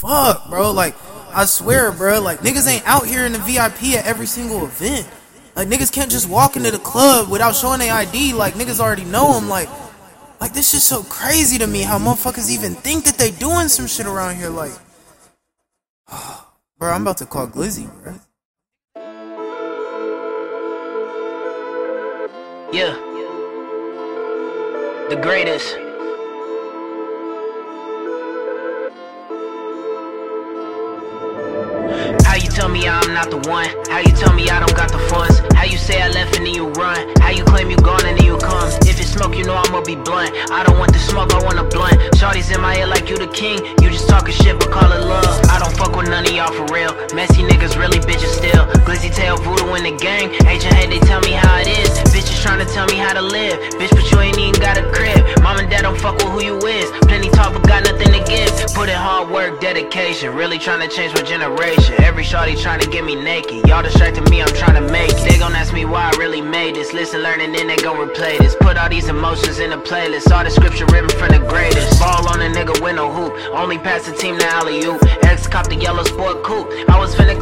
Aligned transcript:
fuck, 0.00 0.48
bro. 0.48 0.72
Like, 0.72 0.94
I 1.32 1.44
swear, 1.44 1.92
bro. 1.92 2.20
Like, 2.20 2.40
niggas 2.40 2.66
ain't 2.68 2.86
out 2.86 3.06
here 3.06 3.26
in 3.26 3.32
the 3.32 3.38
VIP 3.38 3.98
at 3.98 4.06
every 4.06 4.26
single 4.26 4.64
event. 4.64 5.08
Like, 5.54 5.68
niggas 5.68 5.92
can't 5.92 6.10
just 6.10 6.28
walk 6.28 6.56
into 6.56 6.70
the 6.70 6.78
club 6.78 7.30
without 7.30 7.54
showing 7.54 7.80
their 7.80 7.92
ID. 7.92 8.32
Like, 8.32 8.54
niggas 8.54 8.80
already 8.80 9.04
know 9.04 9.34
them. 9.34 9.48
Like, 9.48 9.68
like 10.40 10.54
this 10.54 10.70
shit's 10.70 10.84
so 10.84 11.02
crazy 11.02 11.58
to 11.58 11.66
me 11.66 11.82
how 11.82 11.98
motherfuckers 11.98 12.50
even 12.50 12.74
think 12.74 13.04
that 13.04 13.18
they 13.18 13.30
doing 13.30 13.68
some 13.68 13.86
shit 13.86 14.06
around 14.06 14.36
here. 14.36 14.48
Like, 14.48 14.72
bro, 16.78 16.90
I'm 16.90 17.02
about 17.02 17.18
to 17.18 17.26
call 17.26 17.46
Glizzy, 17.46 17.90
bro. 18.02 18.14
Yeah. 22.72 22.94
The 25.10 25.16
greatest. 25.20 25.89
You 32.40 32.48
tell 32.48 32.68
me 32.68 32.88
I'm 32.88 33.12
not 33.12 33.28
the 33.30 33.36
one? 33.48 33.68
How 33.92 34.00
you 34.00 34.12
tell 34.16 34.32
me 34.32 34.48
I 34.48 34.60
don't 34.60 34.74
got 34.74 34.90
the 34.90 34.98
funds? 35.12 35.40
How 35.54 35.64
you 35.64 35.76
say 35.76 36.00
I 36.00 36.08
left 36.08 36.36
and 36.36 36.46
then 36.46 36.54
you 36.54 36.68
run? 36.72 36.96
How 37.20 37.28
you 37.30 37.44
claim 37.44 37.70
you 37.70 37.76
gone 37.76 38.04
and 38.06 38.16
then 38.18 38.24
you 38.24 38.38
come? 38.38 38.68
If 38.88 38.98
it's 39.00 39.12
smoke, 39.12 39.36
you 39.36 39.44
know 39.44 39.54
I'ma 39.54 39.82
be 39.82 39.96
blunt. 39.96 40.32
I 40.50 40.64
don't 40.64 40.78
want 40.78 40.92
the 40.92 40.98
smoke, 40.98 41.34
I 41.34 41.44
want 41.44 41.58
a 41.58 41.64
blunt. 41.64 42.00
Shorty's 42.16 42.50
in 42.50 42.60
my 42.60 42.74
head 42.74 42.88
like 42.88 43.10
you 43.10 43.18
the 43.18 43.28
king. 43.28 43.60
You 43.82 43.90
just 43.90 44.08
talking 44.08 44.32
shit, 44.32 44.58
but 44.58 44.70
call 44.70 44.90
it 44.90 45.04
love. 45.04 45.44
I 45.52 45.58
don't 45.58 45.76
fuck 45.76 45.94
with 45.96 46.08
none 46.08 46.24
of 46.24 46.32
y'all 46.32 46.52
for 46.52 46.64
real. 46.72 46.96
Messy 47.14 47.42
niggas 47.42 47.76
really 47.76 48.00
bitches 48.00 48.32
still. 48.32 48.64
Glizzy 48.88 49.12
Tayo 49.12 49.36
Voodew 49.36 49.76
in 49.76 49.84
the 49.84 49.96
gang. 50.00 50.32
Aitch 50.48 50.64
and 50.64 50.74
Hxde, 50.74 50.88
they 50.88 51.00
tell 51.06 51.20
me 51.20 51.32
how 51.32 51.58
it 51.60 51.68
is. 51.68 51.90
Bitches 52.08 52.40
trying 52.40 52.64
to 52.64 52.72
tell 52.72 52.86
me 52.86 52.96
how 52.96 53.12
to 53.12 53.22
live. 53.22 53.58
Bitch, 53.76 53.90
but 53.90 54.10
you 54.10 54.18
ain't 54.20 54.38
even 54.38 54.60
got 54.60 54.78
a 54.78 54.84
crib. 54.92 55.09
Dad 55.68 55.82
don't 55.82 55.98
fuck 55.98 56.16
with 56.16 56.28
who 56.28 56.42
you 56.42 56.56
is. 56.66 56.90
Plenty 57.02 57.28
talk, 57.30 57.52
but 57.52 57.66
got 57.66 57.84
nothing 57.84 58.12
to 58.12 58.22
give. 58.24 58.50
Put 58.74 58.88
in 58.88 58.96
hard 58.96 59.30
work, 59.30 59.60
dedication. 59.60 60.34
Really 60.34 60.58
trying 60.58 60.80
to 60.80 60.94
change 60.94 61.12
my 61.14 61.22
generation. 61.22 61.94
Every 62.02 62.24
shorty 62.24 62.56
trying 62.56 62.80
to 62.80 62.88
get 62.88 63.04
me 63.04 63.14
naked. 63.14 63.66
Y'all 63.68 63.82
distracting 63.82 64.24
me, 64.30 64.40
I'm 64.42 64.54
trying 64.54 64.74
to 64.74 64.92
make. 64.92 65.10
They 65.26 65.38
gon' 65.38 65.54
ask 65.54 65.72
me 65.74 65.84
why 65.84 66.10
I 66.12 66.16
really 66.18 66.40
made 66.40 66.76
this. 66.76 66.92
Listen, 66.92 67.22
learn, 67.22 67.40
and 67.40 67.54
then 67.54 67.66
they 67.66 67.76
gon' 67.76 67.96
replay 67.96 68.38
this. 68.38 68.54
Put 68.60 68.76
all 68.76 68.88
these 68.88 69.08
emotions 69.08 69.58
in 69.58 69.72
a 69.72 69.78
playlist. 69.78 70.30
All 70.30 70.44
the 70.44 70.50
scripture 70.50 70.86
written 70.86 71.10
from 71.10 71.30
the 71.30 71.44
greatest. 71.48 71.98
Ball 72.00 72.28
on 72.28 72.40
a 72.40 72.48
nigga 72.48 72.80
with 72.82 72.96
no 72.96 73.10
hoop. 73.12 73.32
Only 73.52 73.78
pass 73.78 74.06
the 74.06 74.12
team 74.12 74.38
to 74.38 74.46
alley 74.46 74.84
oop. 74.84 75.02
X 75.24 75.46
cop 75.46 75.68
the 75.68 75.76
yellow 75.76 76.04
sport 76.04 76.42
coupe. 76.42 76.68
I 76.88 76.98
was 76.98 77.14
finna 77.14 77.40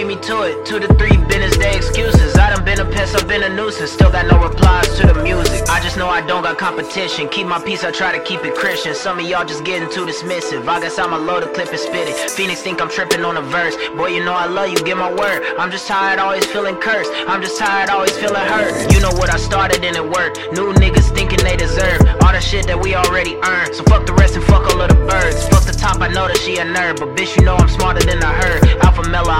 beat 0.00 0.16
me 0.16 0.22
to 0.22 0.42
it. 0.42 0.64
Two 0.64 0.78
to 0.80 0.88
three 0.94 1.16
business 1.28 1.56
day 1.58 1.76
excuses. 1.76 2.36
I 2.36 2.50
done 2.54 2.64
been 2.64 2.80
a 2.80 2.84
pest, 2.84 3.14
I've 3.14 3.28
been 3.28 3.42
a 3.42 3.48
nuisance. 3.48 3.92
Still 3.92 4.10
got 4.10 4.26
no 4.26 4.40
replies 4.42 4.88
to 4.98 5.06
the 5.06 5.22
music. 5.22 5.68
I 5.68 5.80
just 5.80 5.96
know 5.98 6.08
I 6.08 6.20
don't 6.22 6.42
got 6.42 6.56
competition. 6.58 7.28
Keep 7.28 7.46
my 7.46 7.60
peace, 7.62 7.84
I 7.84 7.90
try 7.90 8.16
to 8.16 8.22
keep 8.24 8.44
it 8.44 8.54
Christian. 8.54 8.94
Some 8.94 9.18
of 9.18 9.26
y'all 9.26 9.44
just 9.44 9.64
getting 9.64 9.90
too 9.90 10.06
dismissive. 10.06 10.66
I 10.66 10.80
guess 10.80 10.98
I'm 10.98 11.12
a 11.12 11.18
load 11.18 11.42
of 11.42 11.52
clip 11.52 11.68
and 11.68 11.78
spit 11.78 12.08
it. 12.08 12.30
Phoenix 12.30 12.62
think 12.62 12.80
I'm 12.80 12.88
tripping 12.88 13.24
on 13.24 13.36
a 13.36 13.42
verse. 13.42 13.76
Boy, 13.96 14.08
you 14.08 14.24
know 14.24 14.32
I 14.32 14.46
love 14.46 14.70
you, 14.70 14.78
get 14.84 14.96
my 14.96 15.12
word. 15.12 15.42
I'm 15.58 15.70
just 15.70 15.86
tired, 15.86 16.18
always 16.18 16.46
feeling 16.46 16.76
cursed. 16.76 17.12
I'm 17.28 17.42
just 17.42 17.58
tired, 17.58 17.90
always 17.90 18.16
feeling 18.16 18.46
hurt. 18.52 18.92
You 18.94 19.00
know 19.00 19.12
what 19.20 19.28
I 19.28 19.36
started 19.36 19.84
and 19.84 19.96
it 19.96 20.04
worked. 20.04 20.38
New 20.52 20.72
niggas 20.74 21.12
thinking 21.14 21.40
they 21.44 21.56
deserve 21.56 22.00
all 22.22 22.32
the 22.32 22.40
shit 22.40 22.66
that 22.68 22.80
we 22.80 22.94
already 22.94 23.36
earned. 23.44 23.74
So 23.74 23.84
fuck 23.84 24.06
the 24.06 24.14
rest 24.14 24.36
and 24.36 24.44
fuck 24.44 24.64
all 24.72 24.80
of 24.80 24.88
the 24.88 25.00
birds. 25.04 25.46
Fuck 25.48 25.64
the 25.64 25.76
top, 25.76 26.00
I 26.00 26.08
know 26.08 26.26
that 26.26 26.38
she 26.38 26.56
a 26.56 26.64
nerd. 26.64 27.00
But 27.00 27.16
bitch, 27.16 27.36
you 27.36 27.44
know 27.44 27.56
I'm 27.56 27.68
smarter 27.68 28.00
than 28.00 28.22
I 28.22 28.32
heard. 28.32 28.64
Alpha 28.80 29.00
see 29.10 29.39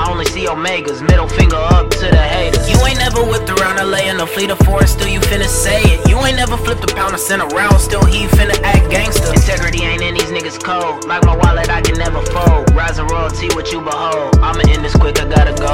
omegas. 0.70 1.02
Middle 1.02 1.28
finger 1.28 1.56
up 1.56 1.90
to 1.90 2.06
the 2.06 2.16
haters. 2.16 2.68
You 2.68 2.78
ain't 2.86 2.98
never 2.98 3.22
whipped 3.22 3.50
around 3.50 3.76
LA 3.78 4.10
in 4.10 4.20
a 4.20 4.26
fleet 4.26 4.50
of 4.50 4.58
four, 4.60 4.86
still 4.86 5.08
you 5.08 5.20
finna 5.20 5.46
say 5.46 5.80
it. 5.82 6.08
You 6.08 6.18
ain't 6.18 6.36
never 6.36 6.56
flipped 6.56 6.84
a 6.84 6.94
pound 6.94 7.14
or 7.14 7.18
sent 7.18 7.42
around, 7.42 7.78
still 7.80 8.04
he 8.04 8.26
finna 8.28 8.58
act 8.62 8.91
gangster. 8.91 9.32
Integrity 9.32 9.82
ain't 9.82 10.02
in 10.02 10.14
these 10.14 10.30
niggas 10.30 10.62
cold. 10.62 11.06
Like 11.06 11.24
my 11.24 11.36
wallet, 11.36 11.68
I 11.68 11.80
can 11.80 11.98
never 11.98 12.22
fold. 12.26 12.70
Rising 12.74 13.06
royalty, 13.06 13.48
what 13.54 13.72
you 13.72 13.80
behold. 13.80 14.38
I'ma 14.38 14.62
end 14.68 14.84
this 14.84 14.96
quick, 14.96 15.20
I 15.20 15.26
gotta 15.28 15.54
go. 15.54 15.69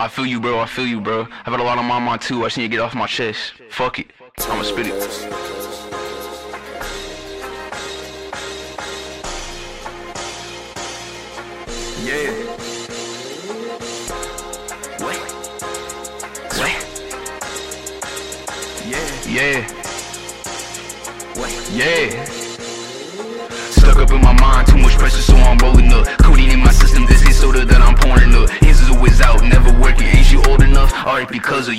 I 0.00 0.06
feel 0.06 0.26
you, 0.26 0.40
bro. 0.40 0.60
I 0.60 0.66
feel 0.66 0.86
you, 0.86 1.00
bro. 1.00 1.22
I've 1.22 1.52
had 1.52 1.58
a 1.58 1.62
lot 1.64 1.76
on 1.76 1.84
my 1.84 1.98
mind 1.98 2.20
too. 2.20 2.42
I 2.42 2.46
just 2.46 2.56
need 2.56 2.64
to 2.64 2.68
get 2.68 2.78
off 2.78 2.94
my 2.94 3.08
chest. 3.08 3.54
Fuck 3.70 3.98
it. 3.98 4.12
I'ma 4.48 4.62
spit 4.62 4.86
it. 4.86 4.94
Yeah. 12.04 12.30
Wait. 15.04 15.20
Wait. 16.60 16.78
Yeah. 18.86 19.10
Yeah. 19.26 19.66
Wait. 21.42 21.70
Yeah. 21.72 22.24
Stuck 23.72 23.96
up 23.96 24.12
in 24.12 24.20
my 24.22 24.32
mind, 24.40 24.68
too 24.68 24.78
much 24.78 24.87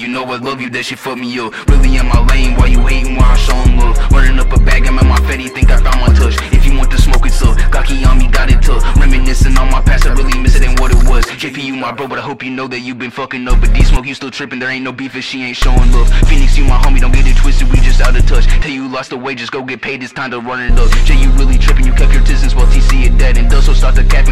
you 0.10 0.16
know 0.16 0.26
I 0.26 0.38
love 0.38 0.60
you, 0.60 0.72
that 0.72 0.84
shit 0.86 0.98
fuck 0.98 1.20
me 1.20 1.38
up. 1.38 1.54
Really 1.70 1.98
in 1.98 2.08
my 2.08 2.26
lane, 2.34 2.58
while 2.58 2.68
you 2.68 2.82
hating 2.82 3.16
while 3.16 3.30
I'm 3.30 3.38
showing 3.38 3.78
love. 3.78 3.94
Running 4.10 4.40
up 4.40 4.52
a 4.52 4.60
bag, 4.60 4.88
I'm 4.88 4.98
at 4.98 5.06
my 5.06 5.18
fatty, 5.30 5.50
think 5.50 5.70
I 5.70 5.78
found 5.78 6.02
my 6.02 6.10
touch. 6.18 6.34
If 6.52 6.66
you 6.66 6.76
want 6.76 6.90
to 6.90 6.98
smoke, 6.98 7.26
it's 7.28 7.40
up. 7.44 7.54
Gaki 7.70 8.04
on 8.06 8.18
me, 8.18 8.28
got 8.28 8.50
it 8.50 8.58
tough. 8.64 8.82
Reminiscing 8.98 9.56
on 9.56 9.70
my 9.70 9.82
past, 9.82 10.08
I 10.08 10.14
really 10.14 10.36
miss 10.42 10.56
it 10.56 10.66
and 10.66 10.80
what 10.80 10.90
it 10.90 11.08
was. 11.08 11.26
JP, 11.26 11.64
you 11.64 11.76
my 11.76 11.92
bro, 11.92 12.08
but 12.08 12.18
I 12.18 12.24
hope 12.24 12.42
you 12.42 12.50
know 12.50 12.68
that 12.68 12.80
you 12.80 12.96
been 12.96 13.12
fucking 13.12 13.48
up. 13.48 13.62
But 13.62 13.72
D 13.74 13.84
smoke, 13.84 14.08
you 14.08 14.16
still 14.16 14.32
tripping, 14.32 14.58
there 14.58 14.72
ain't 14.72 14.84
no 14.84 14.92
beef 14.92 15.16
if 15.16 15.24
she 15.24 15.44
ain't 15.44 15.58
showing 15.58 15.92
love. 15.92 16.10
Phoenix, 16.26 16.58
you 16.58 16.66
my 16.66 16.82
homie, 16.82 17.00
don't 17.00 17.14
get 17.14 17.28
it 17.28 17.38
twisted, 17.38 17.70
we 17.70 17.78
just 17.78 18.02
out 18.02 18.18
of 18.18 18.26
touch. 18.26 18.48
Tell 18.66 18.72
you 18.72 18.88
lost 18.90 19.12
the 19.12 19.18
way, 19.18 19.36
just 19.36 19.52
go 19.52 19.62
get 19.62 19.80
paid, 19.80 20.02
it's 20.02 20.12
time 20.12 20.32
to 20.32 20.40
run 20.40 20.60
it 20.60 20.72
up. 20.80 20.90
Jay, 21.06 21.22
you 21.22 21.30
really 21.38 21.60
tripping, 21.60 21.86
you 21.86 21.94
kept 21.94 22.14
your 22.14 22.24
distance 22.24 22.56
while 22.56 22.66
TC 22.66 23.04
is 23.04 23.18
dead. 23.20 23.38
And 23.38 23.48
Dustle 23.48 23.76
start 23.76 23.94
to 23.96 24.04
cap 24.04 24.28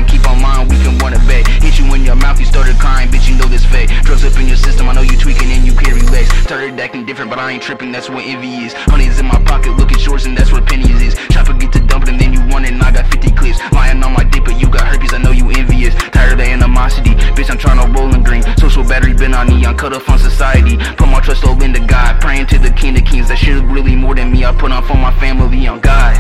I 7.48 7.52
ain't 7.52 7.64
tripping, 7.64 7.94
that's 7.94 8.10
what 8.10 8.26
envy 8.26 8.66
is. 8.66 8.74
Honey's 8.92 9.20
in 9.20 9.26
my 9.26 9.42
pocket, 9.46 9.72
look 9.78 9.94
at 9.94 10.06
yours, 10.06 10.26
and 10.26 10.38
that's 10.38 10.52
what 10.52 10.66
pennies 10.66 11.02
is. 11.02 11.16
Chopper 11.32 11.54
get 11.54 11.72
to 11.72 11.80
dumping, 11.80 12.10
and 12.10 12.20
then 12.20 12.34
you 12.34 12.42
want 12.52 12.66
it, 12.66 12.74
and 12.74 12.84
I 12.84 12.92
got 12.92 13.08
50 13.08 13.32
clips. 13.32 13.58
Lying 13.72 14.04
on 14.04 14.12
my 14.12 14.26
dick, 14.26 14.44
but 14.44 14.60
you 14.60 14.70
got 14.70 14.86
herpes, 14.86 15.14
I 15.14 15.20
know 15.20 15.32
you 15.32 15.50
envious. 15.52 15.96
Tired 16.12 16.34
of 16.34 16.40
the 16.40 16.44
animosity, 16.44 17.12
bitch, 17.40 17.50
I'm 17.50 17.58
trying 17.58 17.80
to 17.80 17.88
roll 17.98 18.14
in 18.14 18.22
green. 18.22 18.44
Social 18.58 18.84
battery 18.84 19.14
been 19.14 19.34
on 19.34 19.48
me, 19.48 19.66
I'm 19.66 19.78
cut 19.78 19.94
off 19.94 20.10
on 20.10 20.20
society. 20.20 20.76
Put 20.98 21.08
my 21.08 21.22
trust 21.22 21.46
all 21.46 21.56
into 21.64 21.80
God, 21.80 22.20
praying 22.20 22.48
to 22.48 22.60
the 22.60 22.72
king 22.72 22.98
of 22.98 23.06
kings. 23.06 23.30
That 23.30 23.38
shit 23.38 23.56
is 23.56 23.62
really 23.62 23.96
more 23.96 24.14
than 24.14 24.30
me, 24.30 24.44
I 24.44 24.52
put 24.52 24.74
on 24.74 24.84
for 24.84 24.96
my 24.96 25.18
family, 25.18 25.68
on 25.68 25.80
God. 25.80 26.18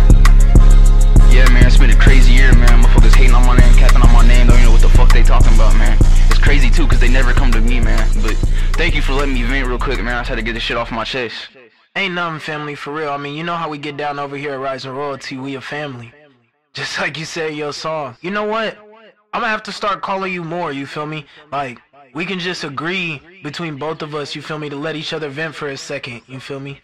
Yeah, 1.28 1.44
man, 1.52 1.68
it's 1.68 1.76
been 1.76 1.90
a 1.90 1.96
crazy 2.00 2.37
thank 8.78 8.94
you 8.94 9.02
for 9.02 9.14
letting 9.14 9.34
me 9.34 9.42
vent 9.42 9.68
real 9.68 9.80
quick, 9.80 9.98
man. 10.04 10.16
I 10.16 10.20
just 10.20 10.30
had 10.30 10.36
to 10.36 10.44
get 10.44 10.54
this 10.54 10.62
shit 10.62 10.78
off 10.78 10.92
my 10.92 11.04
chest. 11.04 11.50
Ain't 11.96 12.14
nothing 12.14 12.40
family 12.40 12.76
for 12.76 12.94
real. 12.94 13.10
I 13.10 13.18
mean, 13.18 13.36
you 13.36 13.44
know 13.44 13.56
how 13.56 13.70
we 13.70 13.80
get 13.80 13.98
down 13.98 14.20
over 14.20 14.38
here 14.38 14.54
at 14.54 14.60
Rising 14.60 14.92
Royalty. 14.92 15.36
We 15.36 15.56
a 15.56 15.62
family. 15.62 16.14
Just 16.74 17.00
like 17.02 17.18
you 17.18 17.26
said 17.26 17.56
your 17.56 17.74
song. 17.74 18.16
You 18.22 18.30
know 18.30 18.46
what? 18.46 18.78
I'm 19.34 19.42
gonna 19.42 19.48
have 19.48 19.64
to 19.64 19.72
start 19.72 20.02
calling 20.02 20.32
you 20.32 20.44
more, 20.44 20.72
you 20.72 20.86
feel 20.86 21.06
me? 21.06 21.26
Like, 21.52 21.80
we 22.14 22.26
can 22.26 22.40
just 22.40 22.64
agree 22.64 23.22
between 23.44 23.78
both 23.78 24.02
of 24.02 24.16
us, 24.16 24.36
you 24.36 24.42
feel 24.42 24.58
me, 24.58 24.70
to 24.70 24.76
let 24.76 24.96
each 24.96 25.12
other 25.12 25.30
vent 25.30 25.56
for 25.56 25.68
a 25.68 25.78
second, 25.78 26.22
you 26.28 26.40
feel 26.40 26.60
me? 26.60 26.80